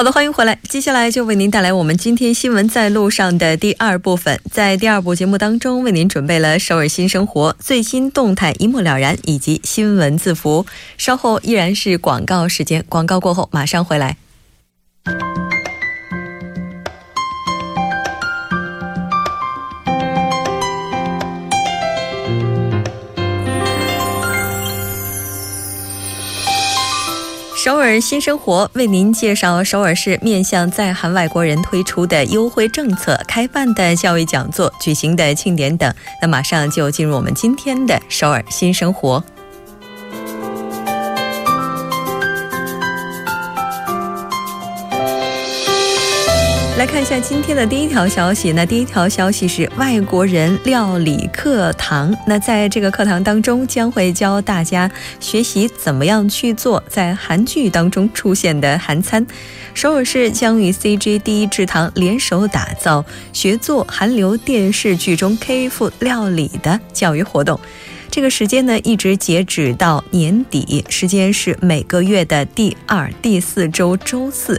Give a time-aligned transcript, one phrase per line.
[0.00, 0.58] 好的，欢迎回来。
[0.66, 4.40] 接下来就为您带来我们今天新闻在路上的第二部分。
[4.50, 10.64] 在第二部节目当中，为您准备了首尔新生活最新动态一目了然，以及新闻字符。
[10.96, 14.16] 稍后依然是广告时间，广告过后马上回来。
[27.62, 35.94] 首尔新生活为您介绍首尔市面向在韩外国人推出的优惠政策、开办的教育讲座、举行的庆典等。
[36.22, 39.22] 那马上就进入我们今天的首尔新生活。
[46.80, 48.52] 来看一下今天的第一条消息。
[48.52, 52.16] 那第一条消息是外国人料理课堂。
[52.26, 59.26] 那在这个课堂当中，将会教大家学习怎么样去做在韩剧当中出现的韩餐。
[59.74, 67.60] 首尔市将与 CG 第一制堂联手打造学做韩流电视剧中 K f 料理的教育活动。
[68.10, 74.58] 这个时间呢，一直截止到年底，时间是每个月的第二、第四周周四。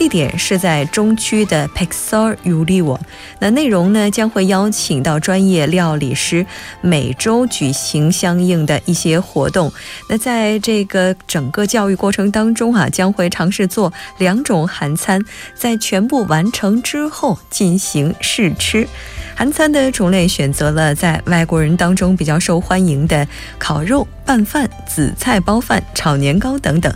[0.00, 2.98] 地点是在中区的 Pixar u l i w
[3.38, 6.46] 那内容呢将会邀请到专业料理师，
[6.80, 9.70] 每周举行相应的一些活动。
[10.08, 15.22] 那在这个整个教育过程当中啊，将会尝试做两种韩餐，
[15.54, 18.88] 在全部完成之后进行试吃。
[19.36, 23.28] 韩餐的种类选择了在外国人当中比较受欢迎的
[23.58, 26.90] 烤肉、拌饭、紫菜包饭、炒年糕等等。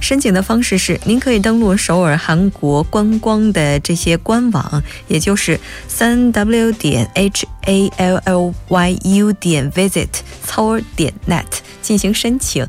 [0.00, 5.58] 申请的方式是，您可以登录首尔韩国观光的这些官网，也就是
[5.88, 10.08] 三 w 点 h a l l y u 点 visit
[10.44, 11.44] 操儿点 net
[11.82, 12.66] 进行申请。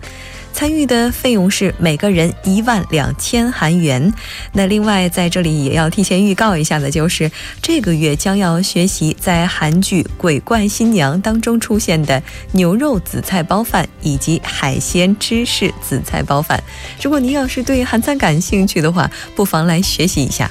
[0.58, 4.12] 参与的费用是每个人一万两千韩元。
[4.54, 7.32] 那另外在这里也要提前预告一下的，就是
[7.62, 12.24] 这个月将要学习在韩剧《鬼怪新娘》当中出现的
[12.54, 16.64] 牛肉紫菜包饭以及海鲜芝士紫菜包饭。
[17.04, 20.50] 如果您要是对韩餐感兴趣的话，不妨来学习一下。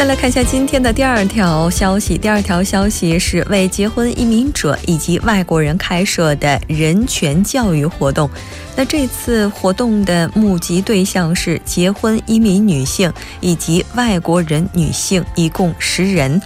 [0.00, 2.16] 再来看一下今天的第二条消息。
[2.16, 8.26] 第二条消息是为结婚移民者以及外国人开设的人权教育活动。
[8.74, 13.12] 那这次活动的募集对象是结婚移民女性
[13.42, 16.40] 以及外国人女性，一共十人。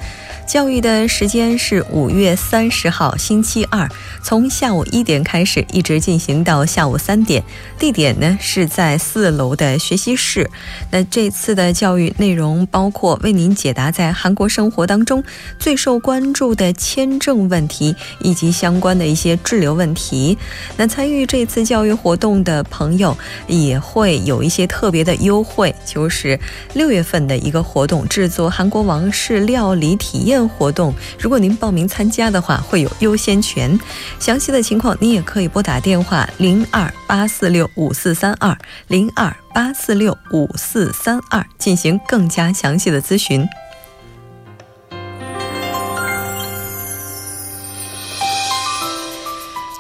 [0.47, 3.89] 教育的时间是五月三十号星期二，
[4.23, 7.43] 从下午一点开始，一直进行到下午三点。
[7.79, 10.49] 地点呢是在四楼的学习室。
[10.91, 15.25] 那这次的教育内容包括为您解答在韩国生活当中
[15.59, 20.37] 最受关注的签证问题以及相关的一些滞留问题。
[20.77, 23.17] 那参与这次教育活动的朋友
[23.49, 26.39] 也会有一些特别的优惠，就是
[26.75, 30.34] 六月份的一个活动，制作韩国王室料理体验。
[30.49, 33.79] 活动，如果您报名参加的话，会有优先权。
[34.19, 38.57] 详细的情况，您也可以拨打电话零二八四六五四三二
[38.89, 43.47] 零二八四六五四三二进行更加详细的咨询。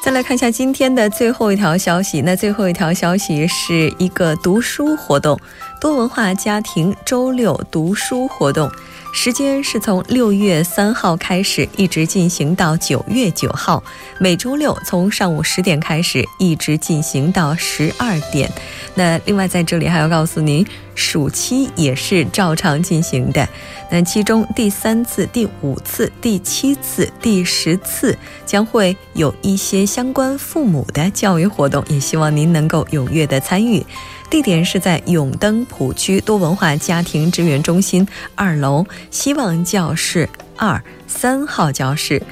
[0.02, 5.40] 再来看一下今天的最后一条消息，那最后一条消息是一个读书活动，
[5.80, 8.70] 多文化家庭周六读书活动。
[9.16, 13.82] 时间是从六月三号开始，一直进行到九月九号，
[14.18, 18.50] 每周六从上午十点开始，一直进行到十二点。
[18.96, 20.66] 那另外在这里还要告诉您，
[20.96, 23.48] 暑期也是照常进行的。
[23.88, 33.86] 那其中第三次、第五次、第七次、第十次将会有一些相关父母的教育活动，也希望您能够踊跃的参与。
[34.30, 42.22] 地点是在永登浦区多文化家庭支援中心二楼希望教室二三号教室。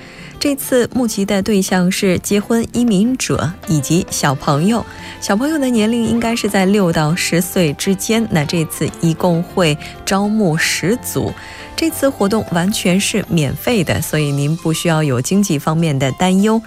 [0.40, 4.84] 这次募集的对象是结婚移民者以及小朋友，
[5.20, 8.26] 小朋友的年龄应该是在六到十岁之间。
[8.28, 11.32] 那这次一共会招募十组，
[11.76, 16.60] 这次活动完全是免费的，所以您不需要有经济方面的担忧。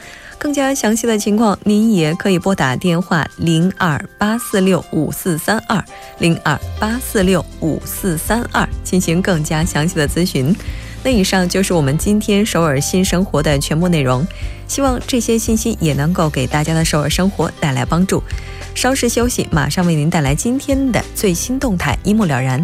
[0.45, 5.83] 更加详细的情况，您也可以拨打电话零二八四六五四三二
[6.19, 10.55] 零二八四六五四三二进行更加详细的咨询。
[11.03, 14.23] 那以上就是我们今天首尔新生活的全部内容，
[14.67, 18.21] 希望这些信息也能够给大家的首尔生活带来帮助。
[18.75, 22.63] 稍事休息，马上为您带来今天的最新动态，一目了然。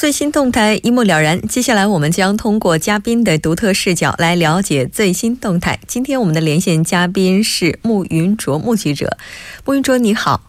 [0.00, 1.38] 最新动态一目了然。
[1.42, 5.78] 接下来，我们将通过嘉宾的独特视角来了解最新动态。
[5.86, 9.18] 今天我们的连线嘉宾是穆云卓目击者。
[9.66, 10.40] 穆云卓，你好。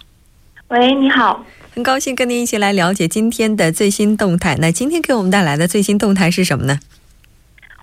[0.70, 1.46] 喂，你好。
[1.76, 4.56] 很高兴跟您一起来了解今天的最新动态。
[4.62, 6.80] 那今天给我们带来的最新动态是什么呢？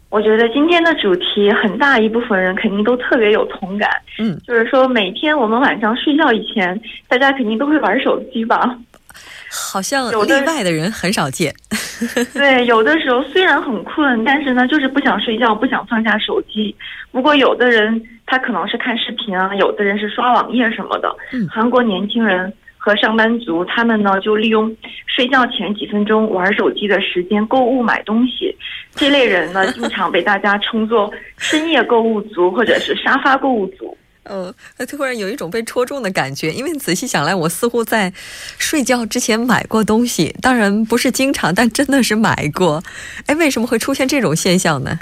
[0.09, 3.91] 我觉得今天的主题，很大一部分人肯定都特别有同感。
[4.19, 8.79] 嗯，就是说每天我们晚上睡觉以前，大家肯定都会玩手机吧。
[9.51, 11.55] 好像例外的人很少见。
[12.33, 16.75] 对，有的时候虽然很困，但是呢，就是不想睡觉，不想放下手机。
[17.11, 21.15] 不过有的人他可能是看视频啊，有的人是刷网页什么的。
[21.33, 24.75] 嗯，韩国年轻人和上班族，他们呢就利用
[25.07, 28.57] 睡觉前几分钟玩手机的时间购物买东西。
[28.95, 33.97] 这类人呢， 经常被大家称作深夜购物族，或者是沙发购物族。
[34.29, 34.53] 嗯，
[34.87, 38.13] 突然有一种被戳中的感觉，因为仔细想来，我似乎在
[38.59, 42.83] 睡觉之前买过东西，当然不是经常，但真的是买过。
[43.27, 44.99] 哎，为什么会出现这种现象呢？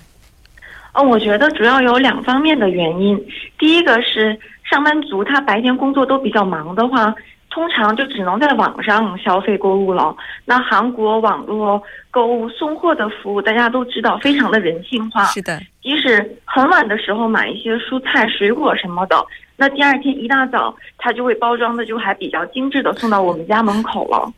[0.94, 3.20] 哦，我觉得主要有两方面的原因。
[3.58, 4.38] 第一个是
[4.70, 7.14] 上班族他白天工作都比较忙的话。
[7.56, 10.14] 通常就只能在网上消费购物了。
[10.44, 15.24] 那韩国网络购物送货的服务，大家都知道非常的人性化。
[15.24, 19.16] 是的，即使很晚的时候买一些蔬菜、水果什么的，
[19.56, 24.30] 那第二天一大早，它就会包装的就还比较精致的送到我们家门口了。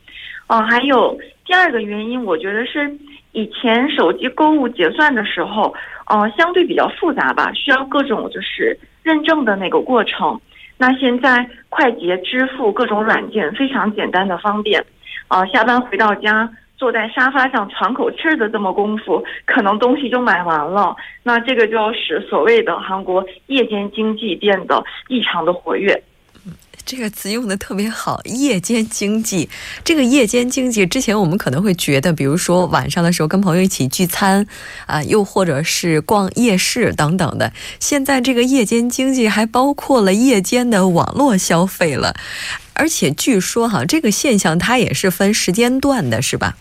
[0.46, 2.88] 哦，还有第二个原因，我觉得是
[3.32, 5.74] 以前手机购物结算的时候，
[6.06, 10.40] 呃，相对比较复杂吧，需要各种就是认证的那个过程。
[10.78, 14.82] 那现在快捷支付各种软件非常简单的方便，
[15.26, 20.94] 啊，下班回到家坐在沙发上喘口气的这么功夫，可能东西就买完了。
[21.24, 26.00] 那这个就要使所谓的韩国夜间经济变得异常的活跃。
[26.88, 29.50] 这个词用的特别好，夜间经济。
[29.84, 34.46] 这个夜间经济之前我们可能会觉得，比如说晚上的时候跟朋友一起聚餐，
[34.86, 37.52] 啊，又或者是逛夜市等等的。
[37.78, 42.16] 现在这个夜间经济还包括了夜间的网络消费了，
[42.72, 46.56] 而且据说哈，这个现象它也是分时间段的，是吧？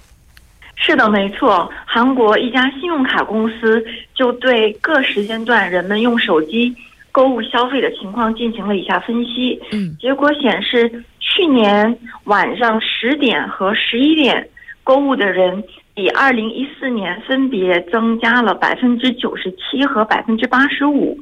[0.75, 1.72] 是的，没错。
[1.86, 3.82] 韩国一家信用卡公司
[4.13, 6.75] 就对各时间段人们用手机。
[7.18, 14.48] 购物消费的情况进行了以下分析，嗯，结果显示，去年晚上十点和十一点
[14.84, 15.64] 购物的人
[15.96, 21.18] 比二零一四年分别增加了百分之九十七和百分之八十五，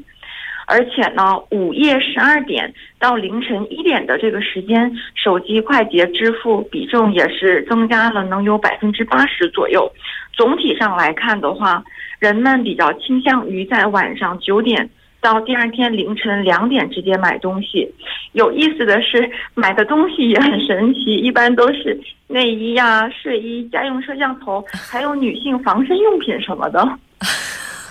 [0.68, 9.90] 而且呢，午夜十二点到凌晨一点的这个时间，手机快捷支付比重也是增加了能有百分之八十左右。
[10.34, 11.82] 总体上来看的话，
[12.20, 14.90] 人们比较倾向于在晚上九点。
[15.25, 17.91] 到第二天凌晨两点之间买东西，
[18.34, 26.88] 有意思的是，买的东西也很神奇，一般都是内衣呀、睡衣、家用摄像头，还有女性防身用品什么的。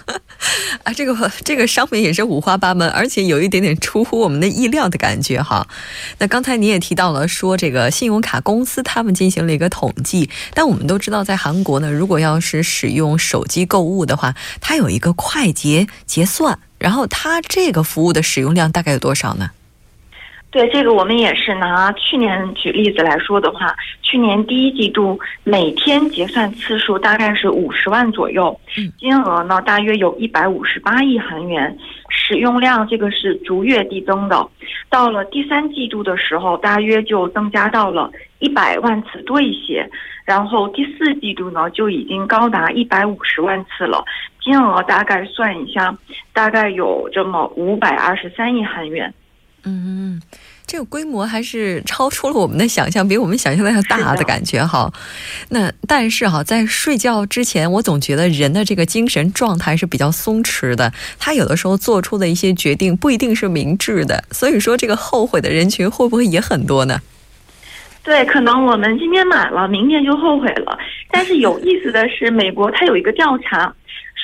[0.85, 5.67] 啊，这个这个商品也是五花八门，而且有一点点出乎我们的意料的感觉哈。
[6.19, 19.51] 那刚才你也提到了说，这个信用卡公司他们进行了一个统计，但我们都知道，在韩国呢，如果要是使用手机购物的话，它有一个快捷结算，然后它这个服务的使用量大概有多少呢？
[20.55, 28.57] 对这个，我们也是拿去年举例子来说的话，去年第一季度每天结算次数大概是五十万左右，
[28.97, 31.77] 金额呢大约有一百五十八亿韩元，
[32.09, 34.49] 使用量这个是逐月递增的。
[34.89, 38.09] 到了第三季度的时候，大约就增加到了
[38.39, 39.85] 一百万次多一些，
[40.25, 44.05] 然后第四季度呢就已经高达一百五十万次了，
[44.41, 45.93] 金额大概算一下，
[46.33, 49.13] 大概有这么五百二十三亿韩元。
[49.67, 50.21] 嗯，
[50.75, 54.93] 这个规模还是超出了我们的想象，比我们想象的要大的感觉哈。
[55.51, 67.01] 那但是哈，在睡觉之前，我总觉得人的这个精神状态是比较松弛的，他有的时候做出的一些决定不一定是明智的，所以说这个后悔的人群会不会也很多呢？
[68.03, 70.77] 对，可能我们今天买了，明天就后悔了。
[71.09, 73.73] 但是有意思的是，美国它有一个调查。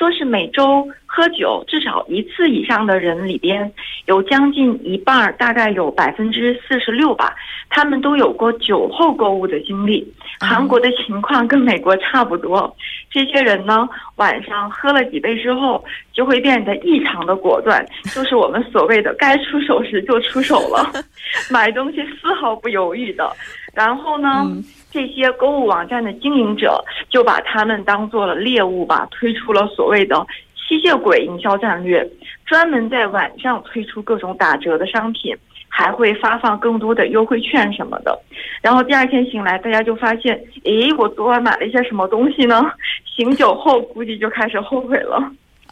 [0.00, 3.70] 说是每周喝酒至少一次以上的人里边，
[4.06, 7.36] 有将近一半，大概有百分之四十六吧，
[7.68, 10.10] 他们都有过酒后购物的经历。
[10.40, 12.74] 韩国的情况跟美国差不多，
[13.10, 20.90] 这些人呢，晚上喝了几杯之后，就会变得异常的果断， 就是我们所谓的该出手时就出手了，
[21.52, 23.30] 买东西丝毫不犹豫的。
[23.74, 24.50] 然后呢？
[24.90, 32.08] 这些购物网站的经营者就把他们当做了猎物吧，推出了所谓的吸血鬼营销战略，
[32.44, 35.36] 专门在晚上推出各种打折的商品，
[35.68, 38.18] 还会发放更多的优惠券什么的。
[38.62, 42.70] 然后第二天醒来，大家就发现，诶，我昨晚买了一些什么东西呢？
[43.04, 45.20] 醒酒后估计就开始后悔了。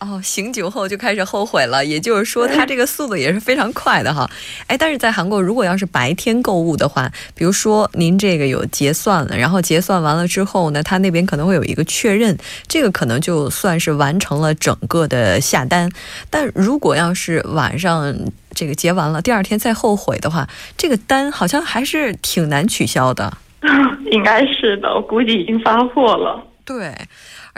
[0.00, 4.30] 哦，醒酒后就开始后悔了，也就是说，他这个速度也是非常快的哈。
[4.68, 12.38] 哎，但是在韩国，如果要是白天购物的话，比如说您这个有结算了，然后结算完了之后呢，他那边可能会有一个确认，
[12.68, 15.90] 这个可能就算是完成了整个的下单。
[16.30, 18.14] 但如果要是晚上
[18.54, 23.36] 这个结完了，第二天再后悔的话，这个单好像还是挺难取消的。
[24.12, 26.40] 应该是的，我估计已经发货了。
[26.64, 26.94] 对。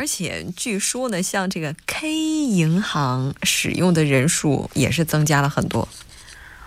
[0.01, 5.87] 而且据说呢，像这个 K 银行使用的人数也是增加了很多。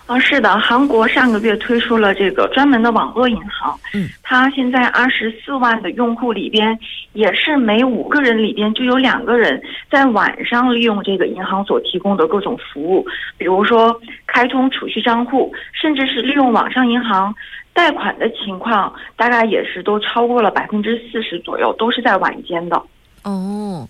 [0.06, 3.76] 啊，是的，韩国上个月推出了这个专门的网络银行。
[3.92, 6.78] 嗯，它现在二十四万的用户里边，
[7.12, 9.60] 也是每五个人里边就有两个人
[9.90, 13.04] 在晚上利用这个银行所提供的各种服务，
[13.36, 17.34] 比如说开通储蓄账户，甚至是利用网上银行
[17.72, 22.80] 贷款的情况，大概也是都超过了百分之四十左右，都是在晚间的。
[23.24, 23.88] 哦，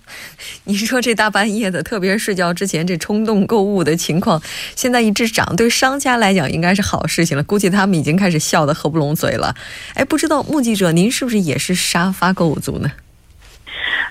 [0.64, 4.40] 你是说这大半夜的，特别是睡觉之前这冲动购物的情况，
[4.76, 7.42] 现在一直涨，对商家来讲应该是好事情了。
[7.42, 9.54] 估计他们已经开始笑得合不拢嘴了。
[9.94, 12.90] 哎，不知道目击者您是不是也是沙发购物族呢？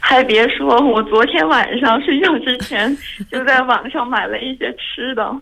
[0.01, 2.95] 还别说，我昨天晚上睡觉之前
[3.31, 5.33] 就在网上买了一些吃的。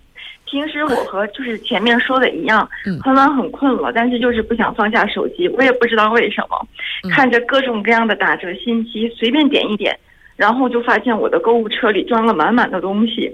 [0.51, 2.69] 平时我和就是前面说的一样，
[3.01, 5.47] 很晚很困了，但是就是不想放下手机。
[5.47, 6.67] 我也不知道为什么，
[7.09, 9.97] 看着各种各样的打折信息，随便点一点，
[10.35, 13.31] 然后就发现我的购物车里装了满满的东西。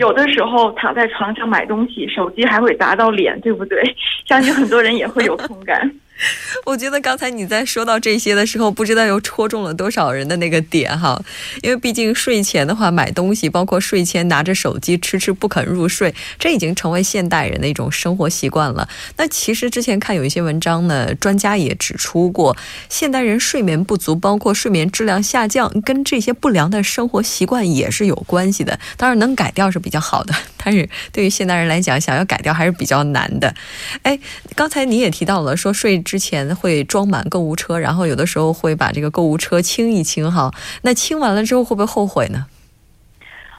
[0.00, 3.80] 有的时候躺在床上买东西，手机还会砸到脸，对不对？
[4.26, 5.88] 相信很多人也会有同感。
[6.64, 11.22] 我觉得刚才你在说到这些的时候，不知道又戳中了多少人的那个点哈。
[11.62, 18.88] 因为毕竟睡前的话买东西，包括睡前拿着手机迟迟不肯入睡，这已经成为现代人的一种生活习惯了。
[19.18, 22.56] 那其实之前看有一些文章呢，专家也指出过，
[22.88, 28.78] 现代人睡眠不足，包括睡眠质量下降，跟这些不良的生活习惯也是有关系的。
[28.96, 33.54] 当然能改掉是比较好的， 但是对于现代人来讲，想要改掉还是比较难的。
[34.02, 34.18] 哎，
[34.54, 36.02] 刚才你也提到了说睡。
[36.06, 40.48] 之前会装满购物车，然后有的时候会把这个购物车清一清哈。
[40.82, 42.46] 那清完了之后会不会后悔呢？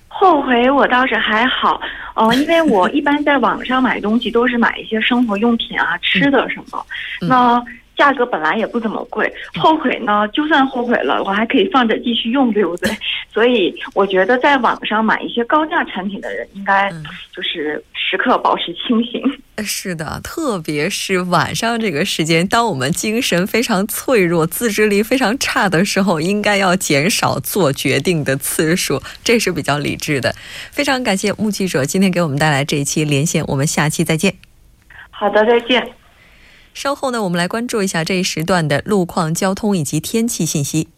[0.07, 1.79] 后悔我倒是还好，
[2.15, 6.83] 哦， 因为我一般在网上买东西都是买一些生活用品啊、吃的什么，
[7.21, 7.61] 那
[7.95, 9.31] 价格本来也不怎么贵。
[9.55, 12.89] 后悔呢，就算后悔了，我还可以放着继续用，对不对？
[13.31, 16.89] 所以我觉得在网上买一些高价产品的人，应该
[17.35, 19.21] 就是时刻保持清醒。
[19.63, 30.35] 是的，特别是晚上这个时间，当我们精神非常脆弱、自制力非常差的时候，应该要减少做决定的次数，这是比较理智的。
[30.71, 34.35] 非常感谢目击者今天给我们带来这一期连线，我们下期再见。
[35.09, 35.91] 好的，再见。
[36.73, 40.89] 稍后呢，我们来关注一下这一时段的路况、交通以及天气信息。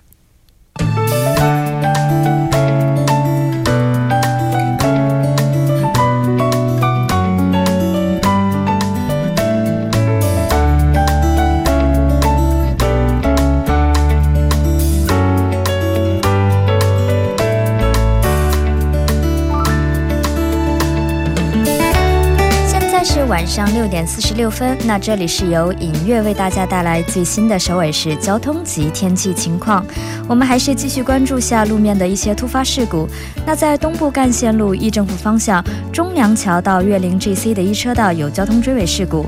[23.29, 29.85] 晚上六点四十六分，那这里是由尹月为大家带来最新的首尔市交通及天气情况。
[30.27, 33.07] 我们还是继续关注下路面的一些突发事故。
[33.45, 39.27] 那在东部干线路易政府方向，中梁桥到岳林 GC 的一车道有交通追尾事故。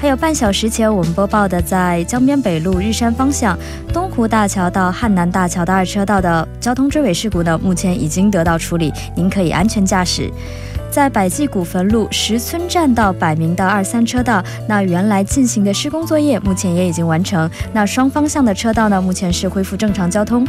[0.00, 3.56] 还有半小时前我们播报的，在江边北路日山方向，
[3.92, 10.30] 东湖大桥到汉南大桥的二车道的交通追尾事故呢，目前已经得到处理，您可以安全驾驶。
[10.92, 20.46] 在百济古坟路石村站到百名的二三车道，那原来进行的施工作业目前也已经完成，那双方向的车道呢，目前是恢复正常交通。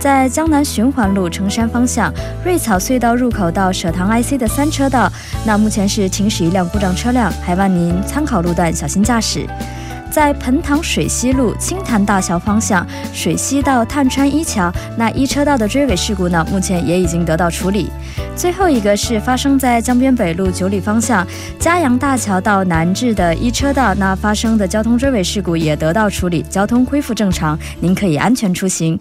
[0.00, 2.12] 在江南循环路城山方向
[2.44, 5.08] 瑞草隧道入口到舍堂 IC 的三车道，
[5.46, 9.46] 那目前是停驶一辆故障车辆，还望您参考路段，小心驾驶。
[10.10, 17.90] 在彭塘水西路青潭大桥方向，水西到探川一桥那一车道的追尾事故呢，目前也已经得到处理。
[18.34, 21.26] 最后一个是发生在江边北路九里方向
[21.58, 28.98] 嘉阳大桥到南至的一车道，那发生的交通追尾事故也得到处理，交通恢复正常，您可以安全出行。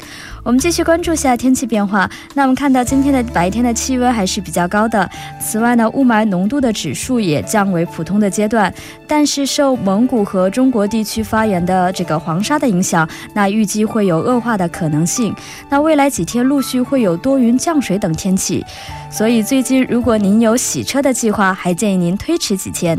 [0.47, 2.09] 我们继续关注下天气变化。
[2.33, 5.09] 那我们看到今天的白天的气温还是比较高的。
[5.41, 8.73] 此外呢，雾霾浓度的指数也降为普通的阶段。
[9.05, 15.35] 但是受蒙古和中国地区发源的这个黄沙的影响，那预计会有恶化的可能性。
[15.67, 18.65] 那未来几天陆续会有多云降水等天气。
[19.11, 22.97] 所以最近如果您有洗车的计划，还建议您推迟几天。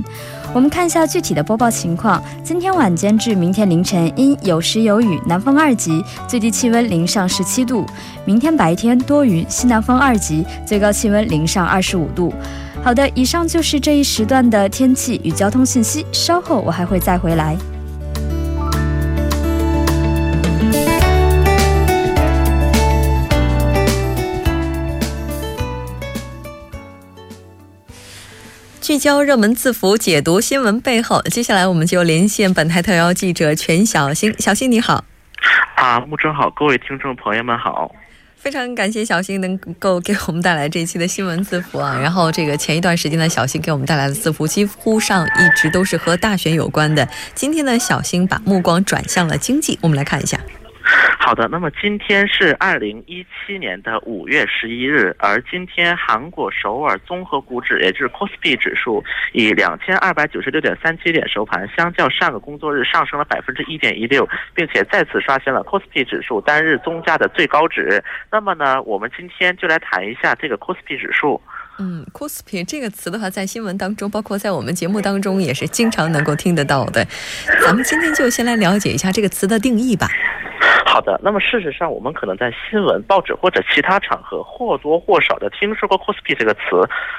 [0.55, 2.23] 我们看一下具体的播报情况。
[2.43, 7.87] 今天晚间至明天凌晨阴有时有雨，南风二级，最低气温零上十七度。
[8.25, 12.35] 明天白天多云，西南风二级，最高气温零上二十五度。
[12.83, 16.05] 好的，以上就是这一时段的天气与交通信息。
[16.11, 17.57] 稍后我还会再回来。
[28.81, 31.21] 聚焦热门字符，解读新闻背后。
[31.31, 34.35] 接下来，我们就连线本台特邀记者全小新。
[34.39, 35.05] 小新你好，
[35.77, 37.95] 啊，木真好，各位听众朋友们好。
[38.37, 41.99] 非常感谢小新能够给我们带来这一期的新闻字符啊。
[42.01, 47.09] 然后，这个前一段时间呢小新给我们带来的字符，几乎上一直都是和大选有关的。
[47.35, 50.39] 今天呢，小新把目光转向了经济，我们来看一下。
[51.29, 68.03] 好的，那么今天是二零一七年的五月十一日，而今天韩国首尔综合股指，也就是 Kospi 指数，以两千二百九十六点三七点收盘，相较上个工作日上升了百分之一点一六，并且再次刷新了 Kospi 指数单日综价的最高值。
[68.33, 71.39] 那么呢，我们今天就来谈一下这个 Kospi 指数。
[71.81, 77.05] 嗯，Kospi 这个词的话，在新闻当中，包括在我们节目当中，也是经常能够听得到的。
[77.65, 80.09] 咱们今天就先来了解一下这个词的定义吧。
[80.85, 86.61] 好的，那么事实上，我们可能在新闻、报纸或者其他场合或多或少的听说过 “cospi” 这个词，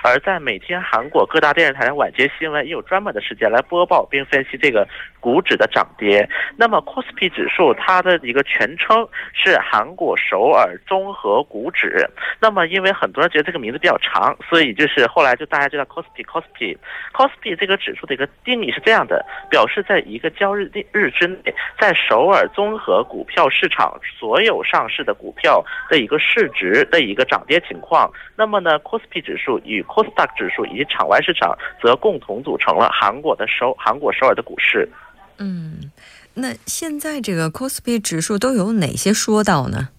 [0.04, 4.86] 而在每天韩国各大电视台的晚间新闻也有专门的时间来播报并分析这个
[5.20, 6.28] 股指的涨跌。
[6.58, 12.06] 那么 “cospi” 指数它的一个全称是韩国首尔综合股指。
[12.42, 16.76] 那么因为很多人觉得这个名字比较长，所以就是后来就大家知道 “cospi cospi
[17.14, 28.12] cospi” 这个指数的一个定义是这样的，表示在一个交易日之内，在首尔综合股票市场所有上市的股票的一个市值的一个涨跌情况。
[28.36, 34.90] 那么呢，Kospi 指数与 Kosdaq 指数以及场外市场则共同组成了韩国的首韩国首尔的股市。
[35.38, 35.92] 嗯，
[36.34, 39.90] 那现在这个 Kospi 指数都有哪些说道呢？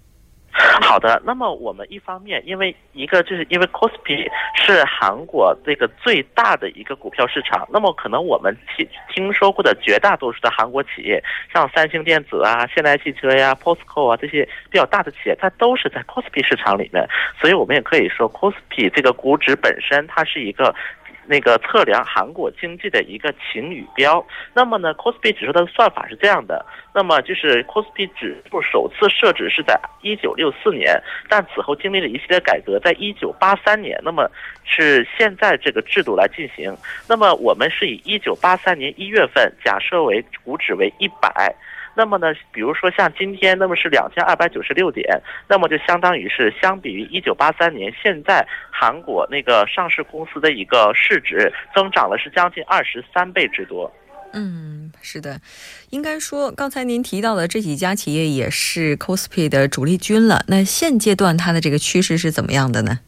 [0.83, 17.09] 好的，那么我们一方面，因为一个就是因为 Kospi 是韩国这个最大的一个股票市场，那么可能我们听听说过的绝大多数的韩国企业，像三星电子啊、现代汽车呀、POSCO 啊这些比较大的企业，它都是在 Kospi 市场里面，
[17.41, 20.75] 所以我们也可以说 Kospi 这个股指本身它是一个。
[21.31, 34.29] 那个测量韩国经济的一个晴雨标，那么呢，Kospi 指数它的算法是这样的，那么就是 Kospi 指数首次设置是在一九六四年，但此后经历了一系列改革，在一九八三年，那么
[34.65, 36.77] 是现在这个制度来进行，
[37.09, 41.55] 那么我们是以一九八三年一月份假设为股指为一百。
[42.01, 45.05] 那么呢，比如说像今天，那么是两千二百九十六点，
[45.47, 53.93] 那么就相当于是相比于一九八三年，现在韩国那个上市公司的一个市值增长了是将近二十三倍之多。
[54.33, 55.41] 嗯，是的，
[55.91, 60.43] 应该说刚才您提到的这几家企业也是 Cospi 的主力军了。
[60.49, 63.01] 那现阶段它的这个趋势是怎么样的呢？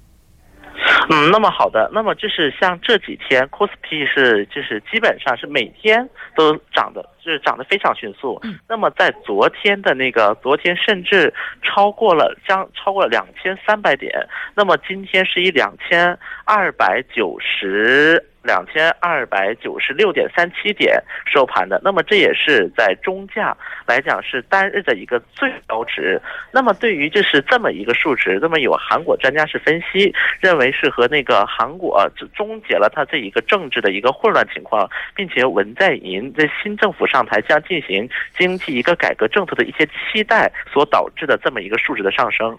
[1.09, 7.09] 嗯，那么好的，那么就是像这几天 Cospi 是就是基本上是每天都涨的。
[7.24, 8.40] 就是涨得非常迅速。
[8.68, 11.32] 那么在昨天的那个，昨天甚至
[11.62, 14.12] 超过了将超过了两千三百点。
[14.54, 18.24] 那么今天是以两千二百九十。
[18.44, 23.56] 两千二百九十六点三七点收盘的，那么这也是在中价
[23.87, 26.20] 来讲是单日的一个最高值。
[26.50, 32.04] 那么对于就是这么一个数值，那么有韩国专家是分析认为是和那个韩国
[32.35, 42.59] 终结了它这一个政治的一个混乱情况，并且文在寅在新政府上台将进行经济一个改革政策的一些期待所导致的这么一个数值的上升。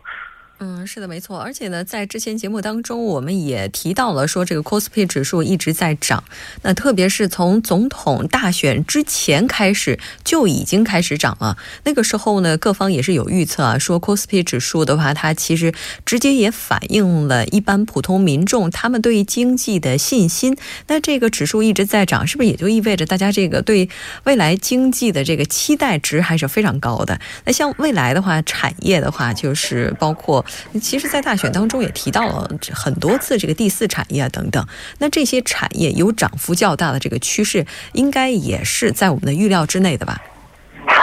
[0.60, 1.38] 嗯，是的，没错。
[1.38, 6.24] 而且呢，在之前节目当中，我们也提到了说，这个 c o s p i 指数一直在涨。
[6.62, 11.58] 那特别是从总统大选之前开始就已经开始涨了。
[11.84, 15.74] 那个时候呢，各方也是有预测啊，说 c o s p i 指数的话，它其实
[16.06, 20.56] 直接也反映了一般普通民众他们对经济的信心。
[20.88, 23.90] 那这个指数一直在涨，是不是也就意味着大家这个对
[24.24, 27.20] 未来经济的这个期待值还是非常高的？
[27.44, 30.43] 那像未来的话，产业的话，就是包括。
[30.80, 34.66] 其实，在大选当中也提到了很多次这个第四产业啊等等，
[35.00, 40.22] 那这些产业有涨幅较大的这个趋势，应该也是在我们的预料之内的吧？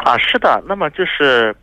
[0.05, 0.63] 啊，是的。
[0.67, 1.55] 那么就是，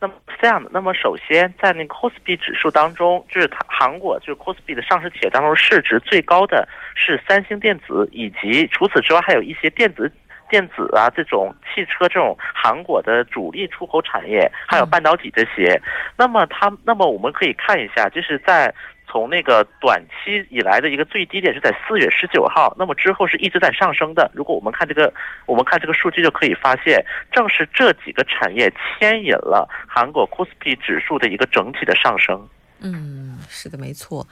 [0.00, 0.70] 那么是这样的。
[0.72, 10.10] 那么首先，在那个 c o s p i 指数当中，就是它韩国就是 c o s p i 的上市企业当中市值最高的是三星电子，以及除此之外还有一些电子。
[10.48, 15.80] 电子啊，这种汽车这种韩国的主力出口产业，还有半导体这些，
[16.16, 18.72] 那么它，那么我们可以看一下，就是在
[19.08, 24.30] 从那个短期以来的一个最低点是在四月十九号，那么之后是一直在上升的。
[24.34, 25.12] 如果我们看这个，
[25.46, 32.48] 我们看这个数据就可以发现，正是这几个产业牵引了韩国 k o s p i 指数的一个整体的上升。
[32.80, 34.28] 嗯，是的，没错。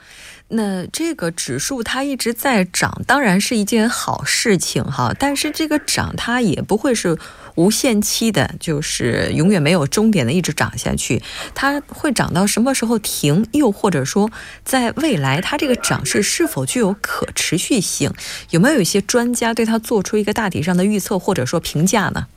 [0.49, 5.13] 那这个指数它一直在涨，当然是一件好事情哈。
[5.17, 7.17] 但是这个涨它也不会是
[7.55, 11.23] 无限期的，就是永远没有终点的一直涨下去。
[11.55, 13.47] 它会涨到什么时候停？
[13.51, 14.29] 又或者说，
[14.63, 18.13] 在未来它这个涨势是否具有可持续性？
[18.51, 22.27] 有没有一些专家对它做出一个大体上的预测或者说评价呢？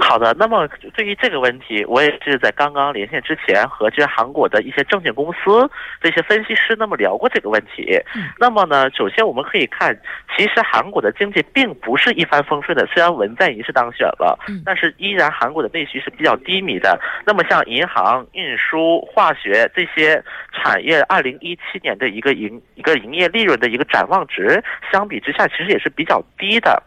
[0.00, 7.96] 好的，那么对于这个问题，我也是在刚刚连线之前和这韩国的一些证券公司这些分析师那么聊过这个问题。
[8.38, 9.96] 那么呢，首先我们可以看，
[10.36, 12.86] 其实韩国的经济并不是一帆风顺的。
[12.86, 16.98] 虽然文在寅是当选了，但是依然韩国的内需是比较低迷的。
[17.24, 26.82] 那么像银行、运输、化学这些产业，二零一七年的一个营一个营业利润的一个展望值，相比之下其实也是比较低的。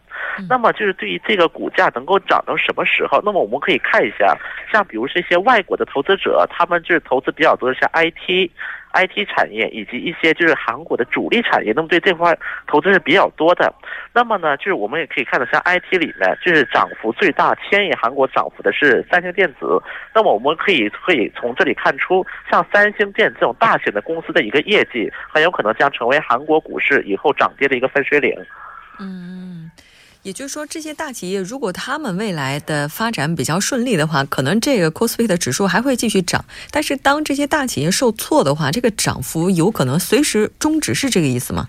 [0.48, 3.20] 那么就是对于这个股价能够涨到什么时候？
[3.24, 4.36] 那么我们可以看一下，
[4.72, 8.50] 像比如这些外国的投资者，他们就是投资比较多的像 IT、
[8.92, 13.72] IT 产业以及一些就是韩国的主力产业，那么对这块投资是比较多的。
[14.12, 19.80] 那么呢，就是我们也可以看到，像 IT 里面就是涨幅最大、牵引韩国涨幅的是三星电子。
[20.14, 28.32] 那么我们可以可以从这里看出，像三星电子这种大型的公司的一个业绩，很有可能将成为韩国股市以后涨跌的一个分水岭。
[29.00, 29.63] 嗯。
[30.24, 36.42] 也就是说，这些大企业如果他们未来的发展比较顺利的话，可能这个 c o s p i 的指数还会继续涨。
[36.70, 41.68] 但是，当这些大企业受挫的话，这个涨幅有可能随时终止，是这个意思吗？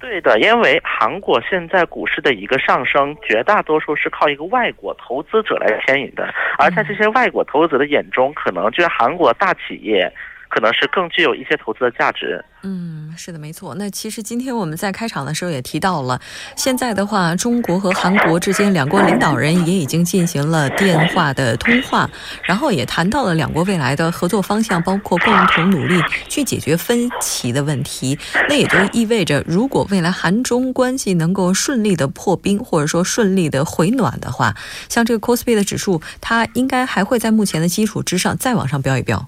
[0.00, 6.28] 对的，因为韩国现在股市的一个上升，绝大多数是靠一个外国投资者来牵引的。
[6.58, 10.12] 而在这些外国投资者的眼中，可能就是韩国大企业。
[10.50, 12.44] 可能是更具有一些投资的价值。
[12.62, 13.74] 嗯，是的，没错。
[13.76, 16.20] 那其实今天我们在开场的时候也提到了，
[16.56, 22.10] 现在的话，中国和韩国之间两国领导人也已经进行了电话的通话，
[22.42, 28.18] 然后也谈到了两国未来的合作方向，包括共同努力去解决分歧的问题。
[28.46, 34.54] 那也就意味着，如果未来韩中关系能够顺利的破冰，或者说顺利的回暖的话，
[34.90, 39.26] 像这个 c o s p i 的指数，它应该还会在目前的基础之上再往上飙一飙。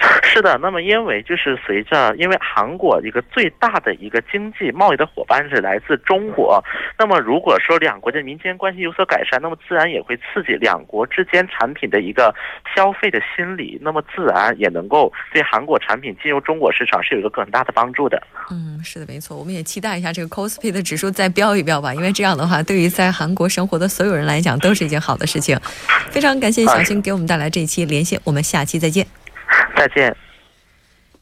[0.22, 6.62] 是的，那么因为就是随着，因为韩国一个最大的一个经济贸易的伙伴是来自中国，
[6.98, 12.34] 那么如果说两国的民间关系有所改善，那么自然也会刺激两国之间产品的一个
[12.74, 18.22] 消费的心理，那么自然也能够对韩国产品进入中国市场是有一个更大的帮助的。
[18.50, 25.58] 嗯，是的，没错，我们也期待一下这个 c o s p i 的指数再飙一飙吧，因为这样的话，对于在韩国生活的所有人来讲都是一件好的事情。
[26.10, 29.19] 非常感谢小新给我们带来这一期连线，我们下期再见。
[29.80, 30.14] 再见。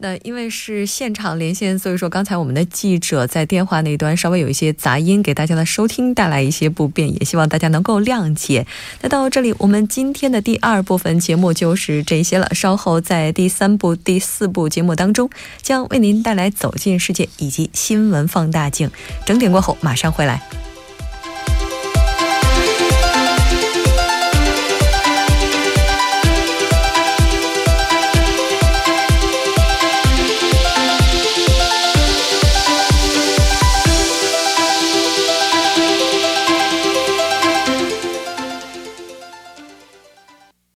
[0.01, 8.65] 那因为是现场连线，所以说刚才我们的记者在电话那端稍微有一些杂音，给大家的收听带来一些不便，也希望大家能够谅解。
[9.01, 12.49] 那到这里，我们今天的第二部分节目就是这些了。
[12.55, 15.29] 稍后在第三部、第四部节目当中，
[15.63, 18.89] 将为您带来《走进世界》以及新闻放大镜。
[19.27, 20.41] 整点过后马上回来。